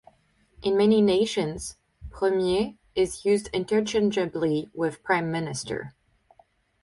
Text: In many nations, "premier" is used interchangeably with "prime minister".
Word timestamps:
In 0.63 0.75
many 0.77 0.99
nations, 0.99 1.77
"premier" 2.09 2.73
is 2.95 3.23
used 3.23 3.49
interchangeably 3.49 4.71
with 4.73 5.03
"prime 5.03 5.29
minister". 5.29 5.93